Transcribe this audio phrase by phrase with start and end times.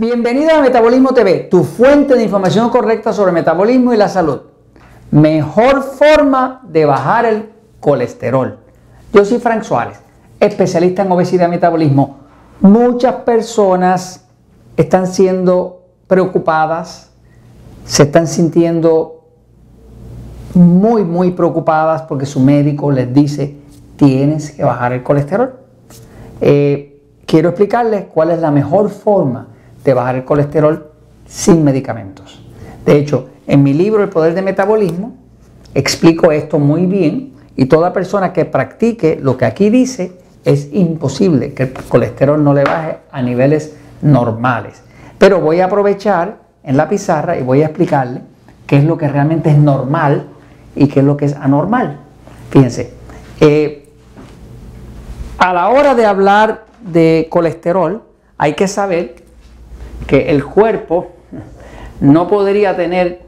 [0.00, 4.42] Bienvenido a Metabolismo TV, tu fuente de información correcta sobre metabolismo y la salud.
[5.10, 7.50] Mejor forma de bajar el
[7.80, 8.60] colesterol.
[9.12, 9.98] Yo soy Frank Suárez,
[10.38, 12.18] especialista en obesidad y metabolismo.
[12.60, 14.24] Muchas personas
[14.76, 17.10] están siendo preocupadas,
[17.84, 19.24] se están sintiendo
[20.54, 23.56] muy, muy preocupadas porque su médico les dice,
[23.96, 25.56] tienes que bajar el colesterol.
[26.40, 29.57] Eh, quiero explicarles cuál es la mejor forma
[29.88, 30.90] de bajar el colesterol
[31.26, 32.42] sin medicamentos.
[32.84, 35.16] De hecho, en mi libro El Poder de Metabolismo
[35.74, 40.12] explico esto muy bien y toda persona que practique lo que aquí dice
[40.44, 44.82] es imposible que el colesterol no le baje a niveles normales.
[45.16, 48.20] Pero voy a aprovechar en la pizarra y voy a explicarle
[48.66, 50.28] qué es lo que realmente es normal
[50.76, 51.98] y qué es lo que es anormal.
[52.50, 52.92] Fíjense,
[53.40, 53.88] eh,
[55.38, 58.02] a la hora de hablar de colesterol
[58.36, 59.27] hay que saber
[60.06, 61.08] que el cuerpo
[62.00, 63.22] no podría tener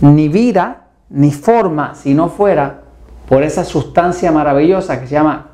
[0.00, 2.82] ni vida ni forma si no fuera
[3.28, 5.50] por esa sustancia maravillosa que se llama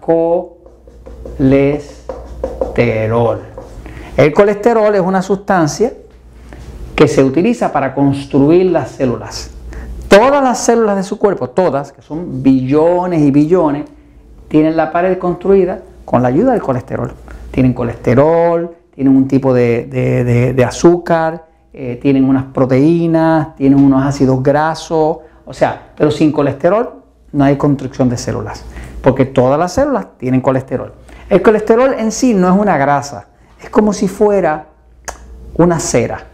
[1.39, 3.41] colesterol.
[4.17, 5.93] El colesterol es una sustancia
[6.95, 9.51] que se utiliza para construir las células.
[10.09, 13.87] Todas las células de su cuerpo, todas, que son billones y billones,
[14.49, 17.15] tienen la pared construida con la ayuda del colesterol.
[17.51, 25.19] Tienen colesterol, tienen un tipo de, azúcar, eh, tienen unas proteínas, tienen unos ácidos grasos,
[25.45, 28.65] o sea, pero sin colesterol no hay construcción de células,
[29.03, 30.93] porque todas las células tienen colesterol.
[31.31, 33.29] El colesterol en sí no es una grasa,
[33.63, 34.67] es como si fuera
[35.57, 36.27] una cera.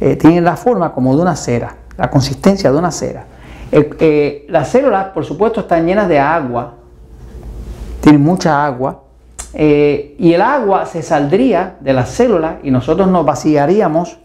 [0.00, 3.24] Eh, tiene la forma como de una cera, la consistencia de una cera.
[3.70, 6.74] Eh, las células, por supuesto, están llenas de agua,
[8.00, 9.02] tienen mucha agua,
[9.54, 14.18] eh, y el agua se saldría de las células y nosotros nos vaciaríamos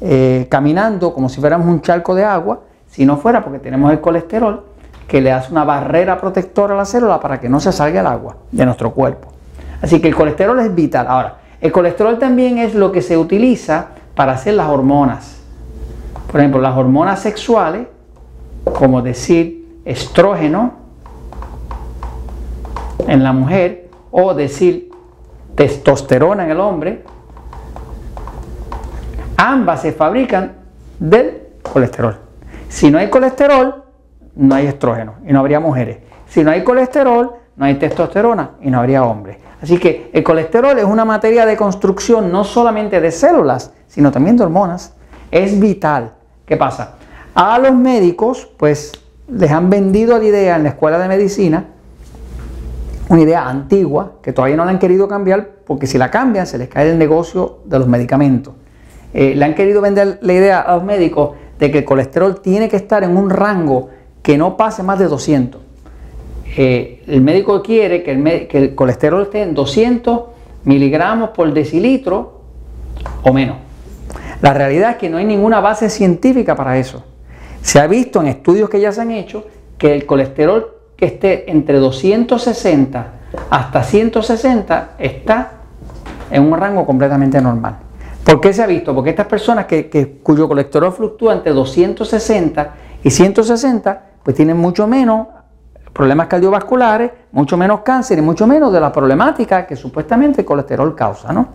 [0.00, 4.00] eh, caminando como si fuéramos un charco de agua, si no fuera porque tenemos el
[4.00, 4.64] colesterol
[5.06, 8.06] que le hace una barrera protectora a la célula para que no se salga el
[8.06, 9.28] agua de nuestro cuerpo.
[9.82, 11.06] Así que el colesterol es vital.
[11.08, 15.40] Ahora, el colesterol también es lo que se utiliza para hacer las hormonas.
[16.30, 17.86] Por ejemplo, las hormonas sexuales,
[18.64, 20.72] como decir estrógeno
[23.06, 23.81] en la mujer,
[24.12, 24.90] o decir
[25.56, 27.02] testosterona en el hombre,
[29.36, 30.52] ambas se fabrican
[30.98, 32.18] del colesterol.
[32.68, 33.82] Si no hay colesterol,
[34.36, 35.98] no hay estrógeno y no habría mujeres.
[36.28, 39.38] Si no hay colesterol, no hay testosterona y no habría hombres.
[39.60, 44.36] Así que el colesterol es una materia de construcción no solamente de células, sino también
[44.36, 44.94] de hormonas.
[45.30, 46.12] Es vital.
[46.46, 46.96] ¿Qué pasa?
[47.34, 48.92] A los médicos, pues
[49.28, 51.66] les han vendido la idea en la escuela de medicina
[53.12, 56.56] una idea antigua que todavía no la han querido cambiar porque si la cambian se
[56.56, 58.54] les cae el negocio de los medicamentos.
[59.12, 62.70] Eh, le han querido vender la idea a los médicos de que el colesterol tiene
[62.70, 63.90] que estar en un rango
[64.22, 65.60] que no pase más de 200.
[66.56, 70.20] Eh, el médico quiere que el, que el colesterol esté en 200
[70.64, 72.40] miligramos por decilitro
[73.24, 73.58] o menos.
[74.40, 77.04] La realidad es que no hay ninguna base científica para eso.
[77.60, 79.46] Se ha visto en estudios que ya se han hecho
[79.76, 80.71] que el colesterol
[81.06, 83.06] esté entre 260
[83.50, 85.50] hasta 160 está
[86.30, 87.76] en un rango completamente normal.
[88.24, 88.94] ¿Por qué se ha visto?
[88.94, 95.26] Porque estas personas que, cuyo colesterol fluctúa entre 260 y 160, pues tienen mucho menos
[95.92, 100.94] problemas cardiovasculares, mucho menos cáncer y mucho menos de la problemática que supuestamente el colesterol
[100.94, 101.32] causa.
[101.32, 101.48] ¿no?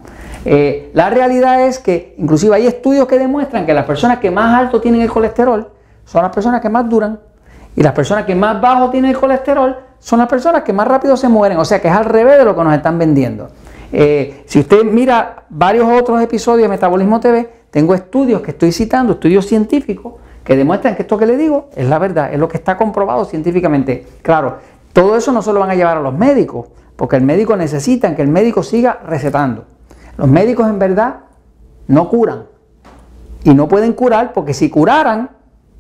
[0.45, 4.59] Eh, la realidad es que inclusive hay estudios que demuestran que las personas que más
[4.59, 5.67] alto tienen el colesterol
[6.05, 7.19] son las personas que más duran.
[7.77, 11.15] Y las personas que más bajo tienen el colesterol son las personas que más rápido
[11.15, 11.59] se mueren.
[11.59, 13.49] O sea que es al revés de lo que nos están vendiendo.
[13.93, 19.13] Eh, si usted mira varios otros episodios de Metabolismo TV, tengo estudios que estoy citando,
[19.13, 22.57] estudios científicos, que demuestran que esto que le digo es la verdad, es lo que
[22.57, 24.07] está comprobado científicamente.
[24.23, 24.57] Claro,
[24.91, 28.15] todo eso no se lo van a llevar a los médicos, porque el médico necesita
[28.15, 29.65] que el médico siga recetando.
[30.17, 31.17] Los médicos en verdad
[31.85, 32.45] no curan.
[33.43, 35.29] Y no pueden curar porque si curaran,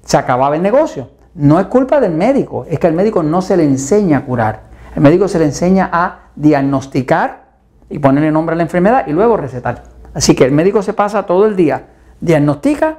[0.05, 1.16] se acababa el negocio.
[1.37, 4.61] No es culpa del médico, es que al médico no se le enseña a curar.
[4.95, 7.43] El médico se le enseña a diagnosticar
[7.89, 9.83] y ponerle nombre a la enfermedad y luego recetar.
[10.15, 11.85] Así que el médico se pasa todo el día,
[12.19, 12.97] diagnostica,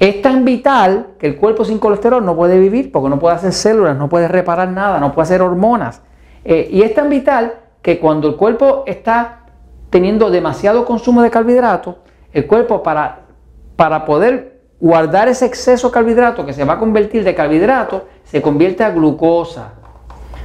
[0.00, 3.52] Es tan vital que el cuerpo sin colesterol no puede vivir porque no puede hacer
[3.52, 6.02] células, no puede reparar nada, no puede hacer hormonas.
[6.44, 9.46] Eh, y es tan vital que cuando el cuerpo está
[9.90, 11.96] teniendo demasiado consumo de carbohidratos,
[12.32, 13.20] el cuerpo para,
[13.76, 18.42] para poder guardar ese exceso de carbohidrato que se va a convertir de carbohidrato, se
[18.42, 19.74] convierte a glucosa.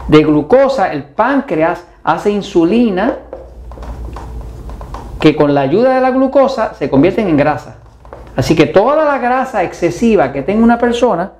[0.07, 3.17] De glucosa, el páncreas hace insulina
[5.19, 7.78] que con la ayuda de la glucosa se convierten en grasa.
[8.39, 11.33] Así que toda la grasa excesiva que tenga una persona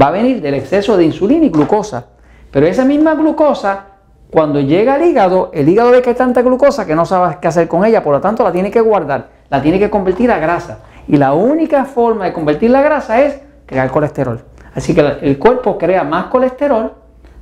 [0.00, 2.06] va a venir del exceso de insulina y glucosa.
[2.52, 3.86] Pero esa misma glucosa,
[4.30, 7.48] cuando llega al hígado, el hígado ve que hay tanta glucosa que no sabe qué
[7.48, 10.38] hacer con ella, por lo tanto la tiene que guardar, la tiene que convertir a
[10.38, 10.78] grasa.
[11.08, 14.40] Y la única forma de convertir la grasa es crear colesterol.
[14.76, 16.92] Así que el cuerpo crea más colesterol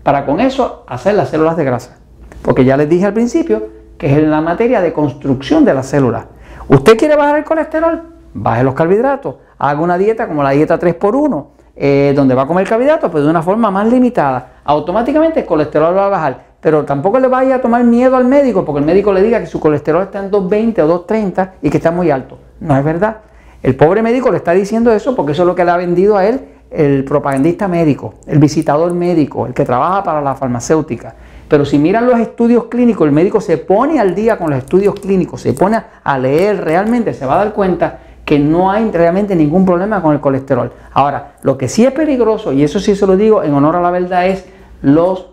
[0.02, 1.98] para con eso hacer las células de grasa.
[2.40, 3.68] Porque ya les dije al principio
[3.98, 6.24] que es la materia de construcción de las células.
[6.66, 8.11] ¿Usted quiere bajar el colesterol?
[8.34, 9.36] Baje los carbohidratos.
[9.58, 11.46] Haga una dieta como la dieta 3x1,
[11.76, 14.60] eh, donde va a comer carbohidratos, pero de una forma más limitada.
[14.64, 16.52] Automáticamente el colesterol va a bajar.
[16.60, 19.46] Pero tampoco le vaya a tomar miedo al médico, porque el médico le diga que
[19.46, 22.38] su colesterol está en 220 o 230 y que está muy alto.
[22.60, 23.18] No es verdad.
[23.62, 26.16] El pobre médico le está diciendo eso porque eso es lo que le ha vendido
[26.16, 26.40] a él
[26.72, 31.14] el propagandista médico, el visitador médico, el que trabaja para la farmacéutica.
[31.48, 34.94] Pero si miran los estudios clínicos, el médico se pone al día con los estudios
[34.94, 37.98] clínicos, se pone a leer realmente, se va a dar cuenta
[38.32, 40.72] que no hay realmente ningún problema con el colesterol.
[40.94, 43.82] Ahora, lo que sí es peligroso, y eso sí se lo digo en honor a
[43.82, 44.46] la verdad, es
[44.80, 45.26] los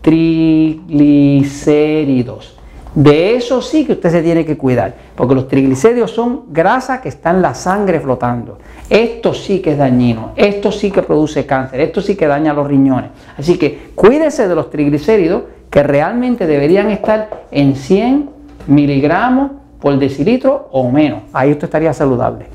[0.00, 2.56] triglicéridos.
[2.94, 7.10] De eso sí que usted se tiene que cuidar, porque los triglicéridos son grasa que
[7.10, 8.56] está en la sangre flotando.
[8.88, 12.66] Esto sí que es dañino, esto sí que produce cáncer, esto sí que daña los
[12.66, 13.10] riñones.
[13.36, 18.30] Así que cuídese de los triglicéridos que realmente deberían estar en 100
[18.66, 21.22] miligramos por decilitro o menos.
[21.32, 22.46] Ahí usted estaría saludable.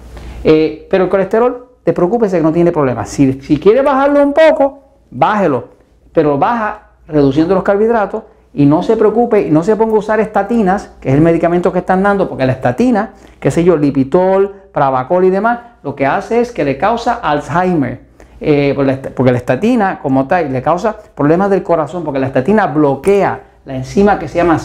[0.44, 3.06] Eh, pero el colesterol, te preocupes que no tiene problema.
[3.06, 4.80] Si, si quiere bajarlo un poco,
[5.12, 5.70] bájelo,
[6.14, 8.24] pero baja reduciendo los carbohidratos
[8.54, 11.72] y no se preocupe y no se ponga a usar estatinas, que es el medicamento
[11.74, 16.06] que están dando, porque la estatina, qué sé yo, lipitol, pravacol y demás, lo que
[16.06, 18.06] hace es que le causa Alzheimer.
[18.42, 18.74] Eh,
[19.16, 23.76] porque la estatina, como tal, le causa problemas del corazón, porque la estatina bloquea la
[23.76, 24.60] enzima que se llama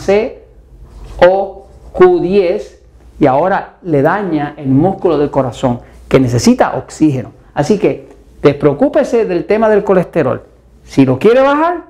[2.00, 2.62] COQ10
[3.20, 7.32] y ahora le daña el músculo del corazón, que necesita oxígeno.
[7.52, 8.08] Así que
[8.42, 10.42] despreocúpese del tema del colesterol.
[10.82, 11.84] Si lo quiere bajar,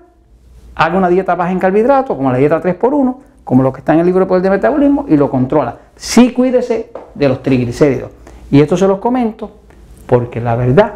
[0.74, 4.00] haga una dieta baja en carbohidratos, como la dieta 3x1, como lo que está en
[4.00, 5.78] el libro de poder de metabolismo, y lo controla.
[5.94, 8.10] Sí cuídese de los triglicéridos.
[8.50, 9.52] Y esto se los comento
[10.06, 10.94] porque la verdad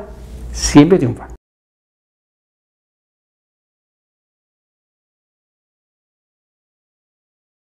[0.51, 1.34] siempre triunfa.